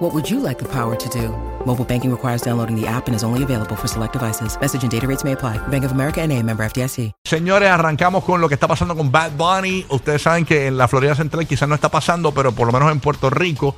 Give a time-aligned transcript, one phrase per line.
[0.00, 1.28] What would you like the power to do?
[1.66, 4.58] Mobile banking requires downloading the app and is only available for select devices.
[4.58, 5.58] Message and data rates may apply.
[5.68, 7.12] Bank of America and a member FDIC.
[7.22, 9.84] Señores, arrancamos con lo que está pasando con Bad Bunny.
[9.90, 12.90] Ustedes saben que en la Florida Central quizás no está pasando, pero por lo menos
[12.90, 13.74] en Puerto Rico,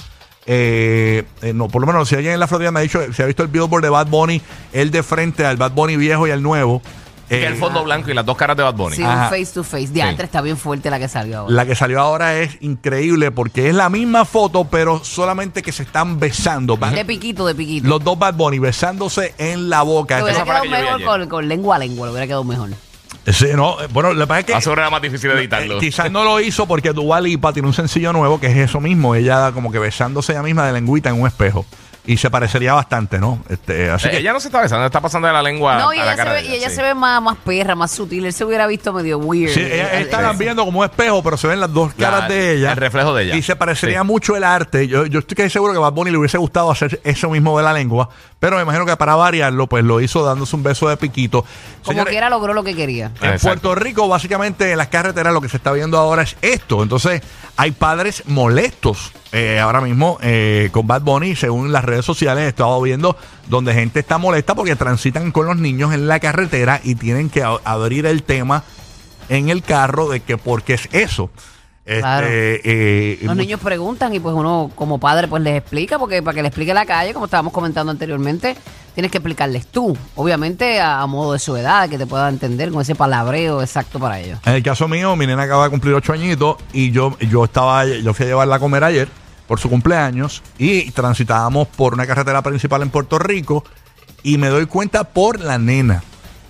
[0.46, 3.24] eh, eh, no, por lo menos si alguien en la Florida me ha dicho, se
[3.24, 4.41] ha visto el billboard de Bad Bunny,
[4.72, 6.82] el de frente al Bad Bunny viejo y al nuevo.
[7.38, 8.96] Que eh, el fondo blanco y las dos caras de Bad Bunny.
[8.96, 9.24] Sí, Ajá.
[9.24, 9.88] un face to face.
[9.88, 11.55] De antes está bien fuerte la que salió ahora.
[11.55, 15.82] La que salió ahora es increíble porque es la misma foto, pero solamente que se
[15.82, 16.77] están besando.
[16.77, 17.88] Van- De piquito, de piquito.
[17.88, 20.16] los dos Bad Bunny besándose en la boca.
[20.18, 21.28] Te hubiera Esa fue la quedado que yo vi mejor ayer.
[21.28, 22.70] con, con lengua a lengua, le hubiera quedado mejor.
[23.27, 25.77] Sí, no, eh, bueno, lo que pasa es que Hace era más difícil de editarlo.
[25.77, 28.80] Eh, quizás no lo hizo porque Dua Lipa tiene un sencillo nuevo que es eso
[28.80, 29.14] mismo.
[29.14, 31.64] Ella como que besándose ella misma de lengüita en un espejo.
[32.05, 33.39] Y se parecería bastante, ¿no?
[33.48, 35.92] Este, así Eh, que ella no se está besando, está pasando de la lengua No,
[35.95, 36.75] y a la ella, se cara ve, de y ella sí.
[36.75, 38.27] se ve más, más perra, más sutil.
[38.27, 39.53] Él se hubiera visto medio weird.
[39.55, 42.28] sí, ella- están eh, viendo como un espejo, pero se ven las dos La- caras
[42.28, 42.72] de ella.
[42.72, 43.36] el reflejo de ella.
[43.36, 44.06] Y se parecería Sí.
[44.06, 44.89] mucho el arte.
[44.89, 47.56] Yo, yo estoy casi seguro que a Bad Bunny le hubiese gustado hacer eso mismo
[47.56, 48.09] de la lengua.
[48.42, 51.42] Pero me imagino que para variarlo, pues lo hizo dándose un beso de piquito.
[51.84, 53.12] Como Señores, quiera logró lo que quería.
[53.20, 53.70] En Exacto.
[53.70, 56.82] Puerto Rico, básicamente en las carreteras, lo que se está viendo ahora es esto.
[56.82, 57.22] Entonces,
[57.56, 61.36] hay padres molestos eh, ahora mismo eh, con Bad Bunny.
[61.36, 65.58] Según las redes sociales, he estado viendo donde gente está molesta porque transitan con los
[65.58, 68.64] niños en la carretera y tienen que abrir el tema
[69.28, 71.30] en el carro de que por qué es eso.
[71.84, 72.27] Este, Claro.
[72.30, 76.42] eh, Los niños preguntan y pues uno como padre pues les explica, porque para que
[76.42, 78.56] le explique la calle, como estábamos comentando anteriormente,
[78.94, 79.97] tienes que explicarles tú.
[80.14, 83.98] Obviamente a, a modo de su edad, que te pueda entender con ese palabreo exacto
[83.98, 84.38] para ellos.
[84.47, 87.84] En el caso mío, mi nena acaba de cumplir ocho añitos y yo, yo estaba,
[87.84, 89.08] yo fui a llevarla a comer ayer
[89.48, 93.64] por su cumpleaños y transitábamos por una carretera principal en Puerto Rico
[94.22, 96.04] y me doy cuenta por la nena.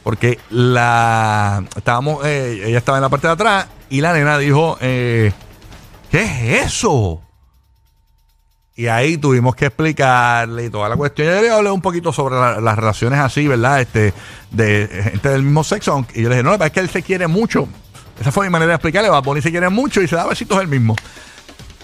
[0.05, 3.67] Porque la estábamos, eh, ella estaba en la parte de atrás
[3.97, 5.33] y la nena dijo, eh,
[6.11, 7.21] ¿qué es eso?
[8.75, 11.29] Y ahí tuvimos que explicarle y toda la cuestión.
[11.29, 13.81] Yo le hablé un poquito sobre la- las relaciones así, ¿verdad?
[13.83, 14.15] Este,
[14.51, 16.07] de gente del mismo sexo.
[16.15, 17.69] Y yo le dije, no, es que él se quiere mucho.
[18.19, 19.11] Esa fue mi manera de explicarle.
[19.11, 20.97] Bad Bunny se quiere mucho y se da besitos él mismo.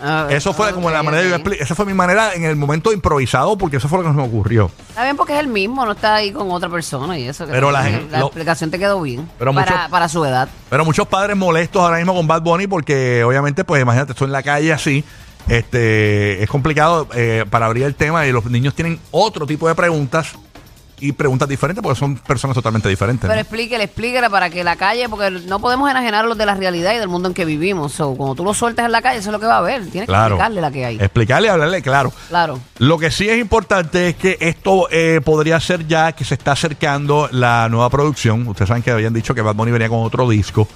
[0.03, 3.57] Ah, Eso fue como la manera de Esa fue mi manera en el momento improvisado
[3.59, 4.71] porque eso fue lo que se me ocurrió.
[4.91, 7.47] Está bien porque es el mismo, no está ahí con otra persona y eso.
[7.47, 9.29] que Pero la gen- la lo- explicación te quedó bien.
[9.39, 10.49] Pero para, mucho- para su edad.
[10.71, 14.33] Pero muchos padres molestos ahora mismo con Bad Bunny porque obviamente, pues imagínate, estoy en
[14.33, 15.05] la calle así.
[15.49, 19.75] Este, es complicado eh, para abrir el tema y los niños tienen otro tipo de
[19.75, 20.35] preguntas
[21.01, 23.23] y preguntas diferentes porque son personas totalmente diferentes.
[23.23, 23.41] Pero ¿no?
[23.41, 27.09] explíquele, explíquele para que la calle, porque no podemos enajenarlos de la realidad y del
[27.09, 27.93] mundo en que vivimos.
[27.93, 29.87] So, cuando tú lo sueltas en la calle, eso es lo que va a ver.
[29.87, 30.97] Tienes que explicarle la que hay.
[30.97, 32.13] Explicarle hablarle, claro.
[32.29, 32.59] Claro.
[32.79, 36.53] Lo que sí es importante es que esto eh, podría ser ya que se está
[36.53, 38.47] acercando la nueva producción.
[38.47, 40.69] Ustedes saben que habían dicho que Bad Bunny venía con otro disco.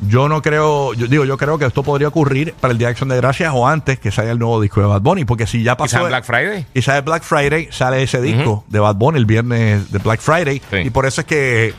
[0.00, 2.92] Yo no creo, yo digo, yo creo que esto podría ocurrir para el Día de
[2.92, 5.62] Acción de Gracias o antes que salga el nuevo disco de Bad Bunny, porque si
[5.64, 6.66] ya pasó Quizás en Black Friday.
[6.72, 10.62] y sale Black Friday, sale ese disco de Bad Bunny el viernes de Black Friday.
[10.70, 10.76] Sí.
[10.84, 11.74] Y por eso es que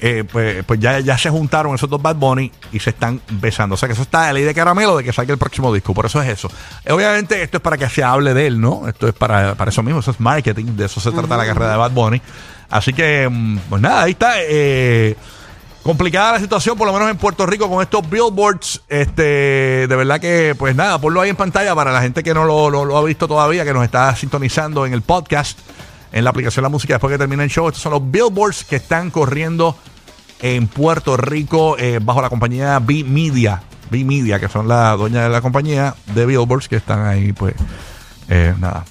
[0.00, 3.74] eh, pues, pues ya, ya se juntaron esos dos Bad Bunny y se están besando.
[3.74, 5.94] O sea que eso está de ley de caramelo de que salga el próximo disco.
[5.94, 6.50] Por eso es eso.
[6.90, 8.86] Obviamente esto es para que se hable de él, ¿no?
[8.86, 11.70] Esto es para, para eso mismo, eso es marketing, de eso se trata la carrera
[11.72, 12.20] de Bad Bunny.
[12.70, 14.34] Así que, mm, pues nada, ahí está.
[14.36, 15.16] eh,
[15.82, 18.82] complicada la situación, por lo menos en Puerto Rico, con estos billboards.
[18.88, 22.44] Este, de verdad que, pues nada, ponlo ahí en pantalla para la gente que no
[22.44, 25.58] lo, lo- ha visto todavía, que nos está sintonizando en el podcast,
[26.12, 27.68] en la aplicación La Música después que termine el show.
[27.68, 29.76] Estos son los billboards que están corriendo
[30.40, 33.62] en Puerto Rico eh, bajo la compañía B Media.
[33.90, 37.54] B Media, que son la dueña de la compañía de billboards que están ahí, pues,
[38.28, 38.84] eh, nada,